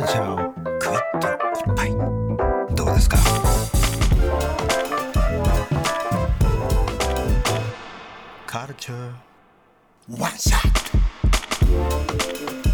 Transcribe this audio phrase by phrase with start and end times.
[0.00, 1.90] ルチャーをぐいっと一杯
[2.74, 3.18] どうですか？
[8.46, 9.12] カルチャー
[10.18, 10.62] ワンショッ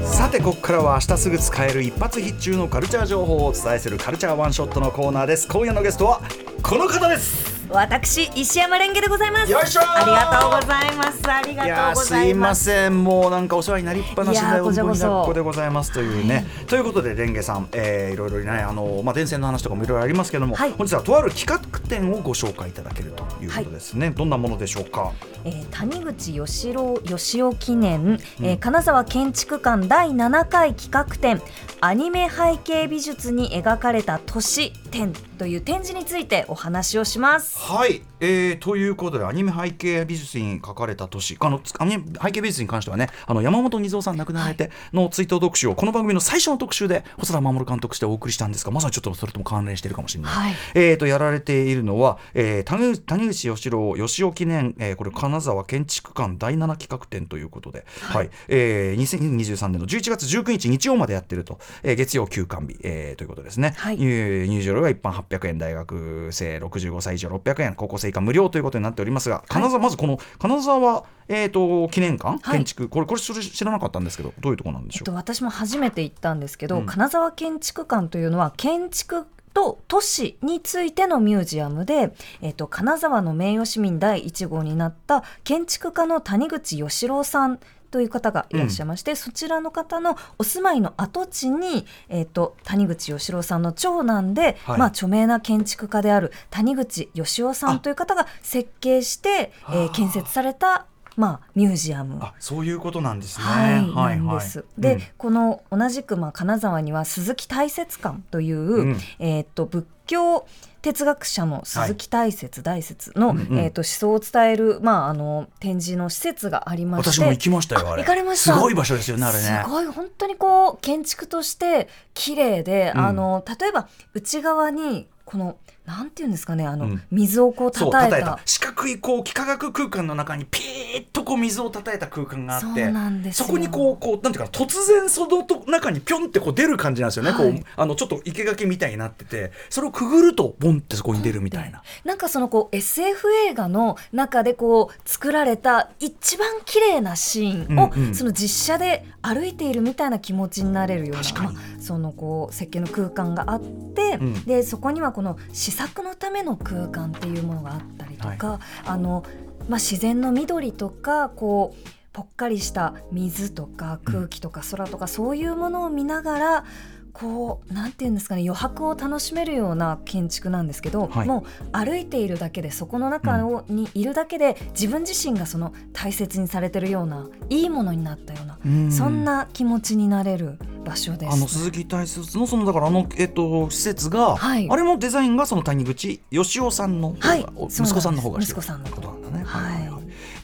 [0.00, 5.48] トさてここからは明日すぐ使える一発必中のカルチャー情報をお伝えするカルチャーワンショットのコーナーです。
[5.48, 6.22] 今夜のゲストは
[6.62, 7.57] この方です。
[7.70, 9.52] 私石山レンゲでございます。
[9.52, 11.30] よいしょありがとうございます。
[11.30, 12.30] ありがとうございす。
[12.30, 13.04] いません。
[13.04, 20.72] もうなんかお世話になりっぱなしでいやこちらこでございますというね、ということでレンゲさん、えー、いろいろねあのまあ電線の話とかもいろいろありますけども、はい。
[20.72, 25.12] 本日はとある企画展をご紹介いただけるということですね、どんなものでしょうか？
[25.44, 31.42] えー谷口義郎義雄記念、えー金沢建築館第7回企画展
[31.80, 37.58] アニメ背景美術に描かれた都市展という展示についてお話をします。
[37.58, 50.54] はい、えー、ということでアニメ背景美術に書かれた年あのアニメ背景美術に関してはねあの山本二三さん亡くなられての追悼特集をこの番組の最初の特集で細田守監督してお送りしたんですがまさにちょっとそれとも関連しているかもしれない、はい。
[50.74, 58.30] えー、とやられているのは、えー、谷口谷口義郎義雄記念、えー、これ金沢建築館第7企画展ということで、はい。
[58.48, 63.96] えー、2023年の11月19日日曜までやってると、えー、月曜休館日、えー、ということですね、はい。
[63.96, 72.58] 入入場料が一般800円大学生65歳以上600円高校生以下無料ということになっておりますが金沢、まずこの金沢、えー、と記念館、はい。
[72.58, 72.88] 建築？
[72.88, 75.00] これこれそれ知らなかったんですけどどういうところなんでしょう？
[75.00, 76.86] えっと、私も初めて行ったんですけど、うん。
[76.86, 82.12] 金沢建築館というのは建築と都市についてのミュージアムで、
[82.42, 87.58] えっと、金沢の名誉市民第1号になった建築家の谷口義郎さん
[87.90, 94.78] という方がいらっしゃいまして、そちらの方のお住まいの跡地に、えっと、谷口義郎さんの長男で、はい。
[94.78, 100.86] まあ、著名な建築家である谷口義雄さんという方が設計して、えー建設された、
[101.18, 102.18] まあ、ミュージアム。
[102.22, 103.44] あそういうことなんですね。
[103.44, 104.64] はい、なんです。
[104.78, 105.02] で、うん。
[105.18, 108.96] この同じくまあ金沢には鈴木大雪館という、うん。
[109.18, 110.46] えーっと仏教
[110.80, 113.58] 哲学者の鈴木大雪、大雪の、うんうん。
[113.58, 118.02] えーっと思想を伝えるまああの展示の施設がありまして、私も行きましたよあれ。
[118.02, 118.54] あ行かれました？
[118.54, 119.62] すごい場所ですよねあれね。
[119.64, 119.86] すごい。
[119.86, 123.04] 本当にこう建築として綺麗で、うん。
[123.04, 127.02] あの例えば内側にこのなんていうんですかねあの、うん。
[127.10, 128.40] 水をこう叩いた。
[128.46, 137.52] 四角いこう幾何学空間の中にピーッとこう水を叩いた空間があってそこにこうこうなんていうかな突然そのと中にピョンってこう出る感じなんですよね、はい。
[137.52, 141.82] こうあのちょっと生垣みたいになっててそれをくぐるとボンってそこに出るみたいな。
[142.04, 148.14] なんかそのこう SF 映画の中でこう作られた一番綺麗なシーンを、うんうん。
[148.14, 151.54] その実写で歩いているみたいな気持ちになれるような確かに。
[151.54, 154.44] まあそのこう設計の空間があって、うん。
[154.44, 159.24] でそこにはこの試作のための空間っていうものがあったりとか、あの
[159.68, 166.64] まあ、自然の緑とかこうぽっかりした水とか空気とか空とか、そういうものを見ながら
[167.12, 171.26] こうなんていうんですかね余白を楽しめるような建築なんですけど、はい。
[171.26, 178.92] もう歩いているだけでそこの中をにいるだけで自分自身がその大切にされてるようないいものになったような、うん。
[178.92, 181.32] そんな気持ちになれる場所です。
[181.32, 184.68] あの鈴木大雪のそのだからあのえっと施設が、はい。
[184.70, 187.46] あれもデザインがその谷口義雄さんのはい。
[187.68, 189.44] 息子さんの方が息子さんのことなんだね。
[189.44, 189.77] はい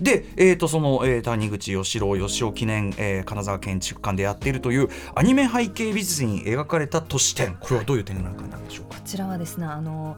[0.00, 7.56] で、えー、とその、えー谷口義郎義雄記念、えー金沢建築館でやっているというアニメ背景美術に描かれた都市展。
[7.60, 8.96] これはどういう展覧会なんでしょうか？
[8.96, 10.16] こちらはですねあの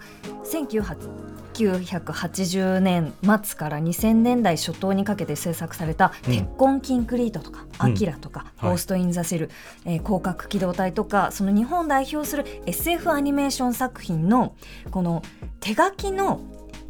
[1.54, 3.12] 1980年
[3.44, 6.32] 末から2000年代初頭にかけて制作された「うん。
[6.32, 7.92] 鉄コン筋クリート」とか「うん。
[7.92, 8.70] アキラ」とか「はい。
[8.70, 9.50] Ghost in the Shell」
[9.84, 14.54] えー攻殻機動隊」とかその日本を代表する SF アニメーション作品の
[14.90, 15.22] この
[15.60, 16.40] 手書きの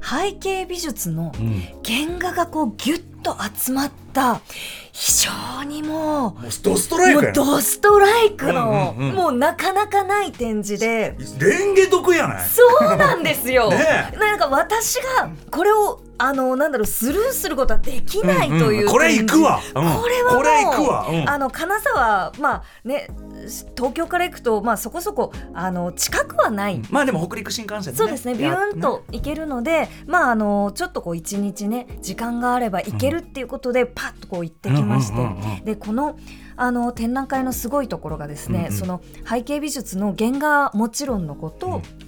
[0.00, 1.62] 背景美術のうん。
[1.84, 4.41] 原画がこうギュッと集まった
[4.92, 9.14] 非常にもうもうドストライクドストライクの、うんうんうん。
[9.16, 11.16] もうなかなかない展示で。
[11.38, 12.48] レンゲ得やない。
[12.48, 12.62] そ
[12.94, 13.69] うなんですよ。
[13.74, 14.16] ねえ。
[14.16, 20.00] なんか私がこれをあのなんだろうスルーすることはできないという、んんこれ行くわ、うん。
[20.00, 21.28] これはもううん。
[21.28, 23.09] あの金沢まあね
[23.77, 26.81] 東京から行くとまあそこそこあの近くはない。
[26.91, 28.34] まあでも北陸新幹線でそうですね。
[28.34, 36.19] ビューンと行けるので、まああのちょっとこう一日ね時間があれば行けるっていうことで、パッとこう行ってきまして、うんうんうんうんでこの
[36.59, 38.72] あの展覧会のすごいところがですね、うんうん。
[38.72, 42.05] その背景美術の原画はもちろんのこと、うん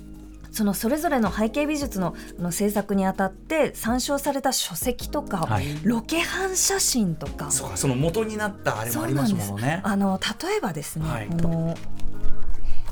[0.59, 5.67] そのそれぞれの背景美術のあの制作にあたって参照された書籍とか、はい。
[5.85, 7.53] ロケハン写真とか。
[7.53, 9.81] そうかその元になったあれもありますものね。
[9.85, 11.29] あの例えばですね、はい。
[11.31, 11.81] あのえ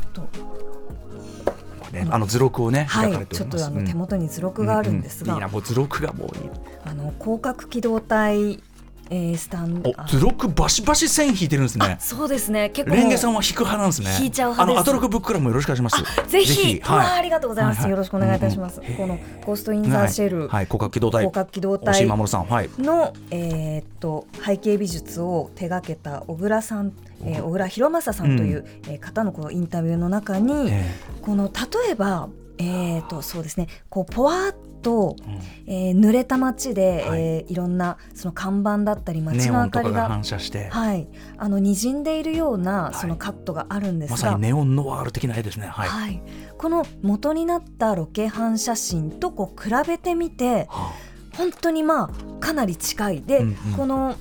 [0.04, 0.28] っと
[1.90, 3.26] ねあの図録をねはい。
[3.26, 6.50] ちょっとあの手元に図録があるんですが、うういいなもう図録がもういい
[6.84, 8.62] あの広角機動隊
[9.10, 11.96] えースタンお図録バシバシ線引いてるんですね。
[12.00, 12.70] そうですね。
[12.70, 12.96] 結構。
[12.96, 14.16] レンゲさんは引く派なんですね。
[14.20, 14.80] 引いちゃう派です。
[14.80, 16.30] あのアトロクブッククラブもよろしくお願いします。
[16.30, 16.80] ぜひ。
[16.80, 17.18] はい。
[17.18, 17.90] ありがとうございます、はいはい。
[17.92, 21.22] よろしくお願いいたします、うんうんこのゴーストインザシェル、はい、はい、広角機動隊。
[21.22, 22.06] 広角機動隊。
[22.06, 22.46] 守さん。
[22.46, 22.70] はい。
[22.78, 26.92] の、えーっと背景美術を手掛けた小倉さん、
[27.24, 30.94] えー小倉弘正さんという、えー方のこのインタビューの中に、え。
[31.22, 32.28] この例えば、
[32.58, 33.68] えーっとそうですね。
[33.88, 34.56] こうポワーっ
[34.86, 35.16] と、
[35.66, 37.20] ええー濡れた街で、はい。
[37.20, 42.94] えーいろんなその看板だったりうん、街の明かりが反射して、はい、あの滲んでいるようなはい。
[42.94, 45.66] そのカットがあるんですが、まさにネオンノワール的な絵ですね。
[45.66, 46.22] はい、はい、
[46.56, 50.92] この元になったロケハン写真とこう比べてみては
[51.36, 53.22] 本当にまあかなり近い。
[53.22, 53.54] で、うんうん。
[53.76, 54.14] この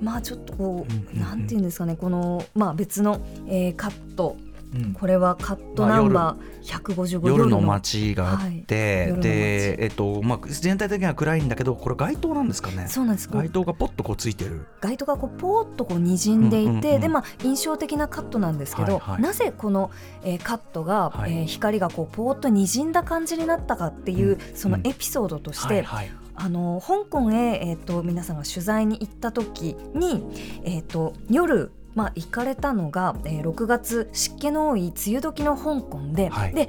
[0.00, 1.20] まあちょっとこう、うんうんうん。
[1.20, 4.92] なんていうんですかねこのまあ別の、えーカットあうん。
[4.94, 7.46] これはカットナンバー155、夜。
[7.46, 9.20] の街があって、はい。
[9.20, 12.86] で、えっとまあ、全体的には暗いんだけどこれ街灯なんですかね。
[12.88, 13.28] そうなんです。
[13.28, 14.66] 街灯がポッとこうついてる。
[14.80, 19.22] 街灯がこうポーッとこう滲んでいて、うんうんうんでまあ印象的なカットなんですけど、はいはい。
[19.22, 19.90] なぜこの、
[20.24, 21.32] えーカットが、はい。
[21.32, 24.56] えー光がこうポーッと滲んだ感じになったかっていう、うん。
[24.56, 26.12] そのエピソードとして、はいはい。
[26.34, 30.24] あの香港へ、えー、と皆さんが取材に行った時に、
[30.64, 36.54] えー、と夜まあ、行かれたのが、えー6月湿気の多い梅雨時の香港で,、はい。
[36.54, 36.68] で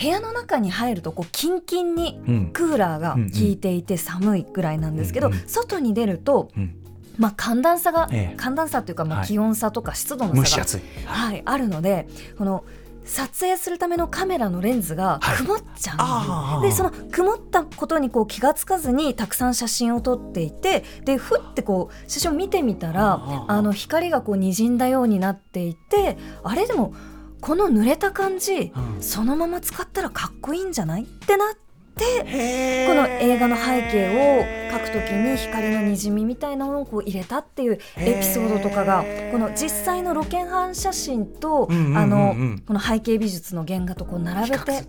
[0.00, 2.50] 部屋の中に入るとこうキンキンにうん。
[2.52, 5.40] クーラーが効いていて寒いぐらいなんですけど、うんうん。
[5.46, 6.74] 外に出ると、うん。
[7.16, 8.36] まあ、寒暖差が、ええ。
[8.36, 9.28] 寒暖差というか、まあ、はい。
[9.28, 10.80] 気温差とか湿度の差が、蒸し暑い。
[11.06, 12.64] はい、あるのでこの
[13.04, 15.36] 撮影するためのカメラのレンズがはい。
[15.38, 26.66] 曇っちゃう、あーでその曇ったことにこう気がつかずにたくさん写真を撮っていてでふってこう写真を見てみたらあの光がこう滲んだようになっていてあれ？
[26.66, 26.94] でも
[27.40, 29.02] この濡れた感じうん。
[29.02, 31.02] そのまま使ったらかっこいいんじゃない？
[31.02, 31.56] ってなっ
[31.96, 32.88] てへー。
[32.88, 34.44] この映画の背景を
[34.76, 41.74] 描くときに光のにじみみたいなものをこう入れたっていうエピソードとかがこの実際のロケハン写真とあ
[42.06, 42.34] の
[42.66, 44.80] この背景美術の原画とこう並べては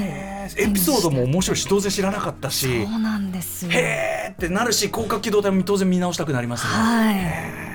[0.00, 0.36] い。
[0.58, 2.84] エピソードも面白いし当然知らなかったし。
[2.86, 3.72] そうなんですよ。
[3.72, 6.72] へーってなるし広角機動隊も当然見直したくなりますね。
[6.72, 7.65] はい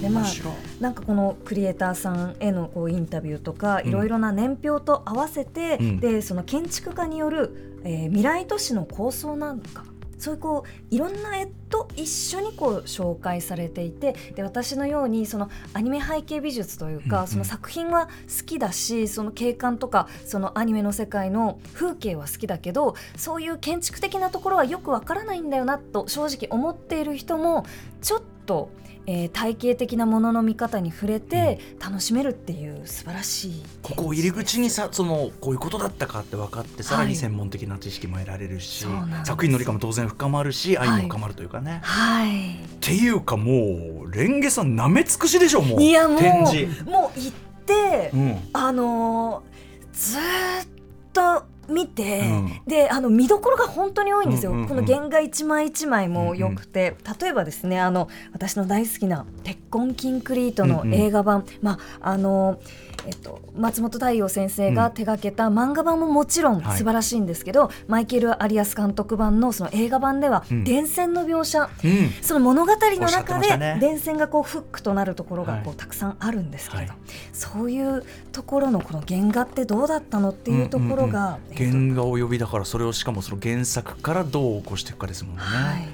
[0.00, 0.24] でまあ
[0.80, 6.00] なんかこのクリエイターさんへのこうインタビューとかいろいろな年表と合わせて、うん。
[6.00, 9.84] でその建築家による、えー未来都市の構想なんか
[10.18, 17.28] そういうこういろんな絵と一緒にこう紹介されていてで私のようにそのアニメ背景美術というか、うんうん。
[17.28, 27.64] その作品は好きだしその景観とかそのアニメの世界の風景は好きだけどそういう建築的なところはよくわからないんだよなと正直思っている人も
[28.00, 28.37] ちょっと、
[29.06, 39.24] えー体系的なものの見方に触れて楽しめるっていう素晴らしいここを入り口にさそのこういうことだったかって分かってさらに専門的な知識も得られるし、そうなんです。
[39.24, 42.56] 作品の理解も当然深まるし愛も深まるというかね、はい。
[42.56, 45.82] っていうかもうレンゲさんなめ尽くしでしょもう。
[45.82, 47.32] いやもう展示、もう行っ
[47.64, 48.38] て、うん。
[48.52, 49.58] あのー
[49.98, 50.66] ずーっ
[51.12, 52.60] と見て、うん。
[52.66, 62.60] であの見どころが本当に多いんですよ、この原画一枚一枚も良くて、例えばですねあの私の大好きな「鉄痕キンクリート」の映画版、まああの
[63.06, 66.78] えっと、松本太陽先生が手掛けた漫画版ももちろんはい。
[66.78, 70.64] 素晴らしいんですけど、マイケル・アリアス監督版のその映画版ではうん。
[70.64, 72.10] 電線の描写、うん。
[72.20, 76.98] その物語の中で電線がこうフックとなるところがこはうたくさんあるんですけれど、はい。
[77.32, 85.42] そういうところのこの原画ってどうだったのっていうところが、えっと原画を呼びだからそれをしかもその原作からどう起こしていくかですもんね。
[85.42, 85.88] はい。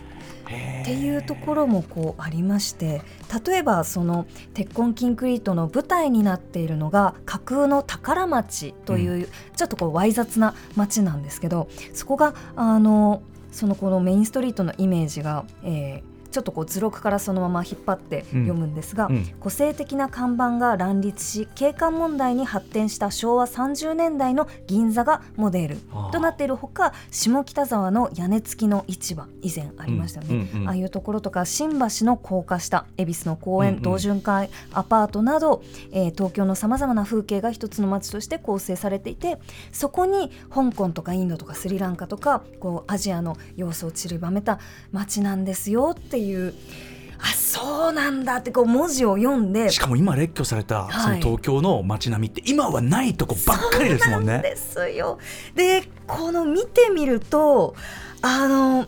[0.83, 3.00] っていうところもこうありまして
[3.47, 19.24] 例えばその鉄痕キンクリートの舞台になっているのが架空の宝町という、ちょっとこうわい雑な町なんですけどそこがあのそのこのメインストリートのイメージが、えーちょっとこう図録からそのまま引っ張って読むんですが、うん。
[19.38, 25.76] 個性的な看板が乱立し景観問題に発展した昭和30年代の銀座がモデル
[26.10, 30.68] となっているほか下北沢の屋根付きの市場以前ありましたよね、うんうんうん。
[30.68, 33.82] ああいうところとか新橋の高架下恵比寿の公園、うんうん。
[33.82, 35.62] 同潤会アパートなど、
[35.92, 39.38] えー東京のさまざまな風景が一つの街として構成されていて
[39.72, 44.58] そこに香港とかインドとかスリランカとかこうアジアの要素を散りばめた
[44.90, 54.40] 街なんですよっていうあそうなんだってこう文字を読んでしかも今列挙されたはいその東京の街並みって今はないとこばっかりですもんね。
[54.43, 55.19] ですよ。
[55.54, 57.75] でこの見てみると
[58.21, 58.87] あの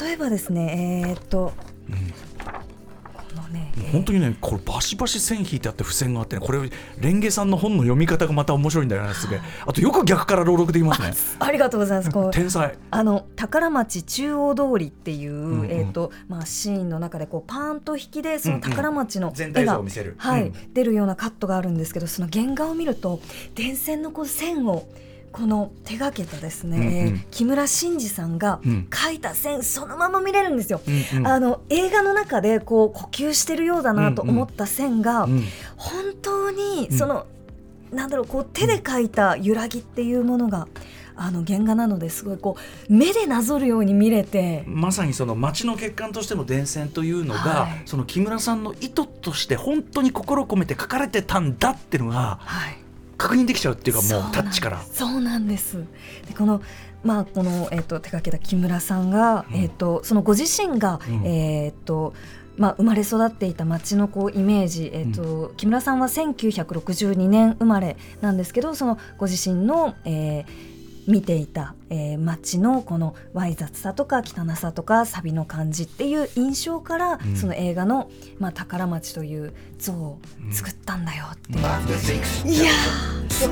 [0.00, 1.52] 例えばですねえーっと
[1.90, 2.12] うん
[3.92, 6.58] 本当にねこれバシバシ線引いてあって付箋があって、ね、これ
[7.00, 9.40] レンゲさんの本の読み方がまた面白いんだよねすげえ。
[9.66, 11.12] あとよく逆から朗読できますね。
[11.38, 12.10] ありがとうございます。
[12.10, 12.76] こう天才。
[12.90, 15.70] あの宝町中央通りっていう、んうん。
[15.70, 20.14] えっ、とまあシーンの中でこうパーンと引きでその宝町の全体絵が、像を見せる。
[20.18, 20.72] はい、うん。
[20.72, 23.20] 出るようなカットがあるんですけどその原画を見ると
[23.54, 24.86] 電線のこう線を
[25.32, 26.92] この手がけたですね、うんうん。
[26.92, 28.86] えー木村真二さんがうん。
[28.90, 30.80] 描いた線そのまま見れるんですよ。
[30.86, 31.26] うんうん。
[31.26, 35.44] あの映画の中でこう呼吸してるようだなと思った線が、うん
[35.76, 36.98] 本当にうん。
[36.98, 37.26] その、
[37.92, 40.66] なんだろうこう手で描いた揺らぎっていうものが、
[41.18, 42.56] あの原画なのですごいこ
[42.88, 47.82] う目でなぞるように見れて、まさにその街の欠陥としての伝線というのが、はい。
[47.86, 52.76] その木村さんの意図として本当に心を込めて書かれてたんだっていうのがはい、
[53.26, 54.80] 確認できちゃうっていうかもうんタッチから。
[54.92, 55.78] そうなんです。
[56.28, 56.62] でこの
[57.02, 59.56] まあこの、えっと手掛けた木村さんが、うん。
[59.56, 61.26] えっとそのご自身が、うん。
[61.26, 62.14] えっと
[62.56, 70.75] まあ、生まれ育っていた町のこうイメージ、えっと木村さんは1962年生まれなんですけどそのご自身の、えー
[71.06, 77.36] 見ていた、えー町のこのわい雑さとか汚さとかサビの感じっていう印象から、うん。
[77.36, 80.18] その映画の、まあ、宝町という像を
[80.50, 82.70] 作ったんだよっていう、いや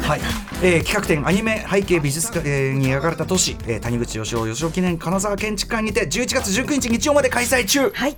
[0.03, 0.21] はい。
[0.63, 7.91] えー企画展アニメ背景美術館、えーに描かれた都市、えー谷口義郎義郎記念金沢建築館にて11月19日日曜まで開催中。
[7.91, 8.17] はい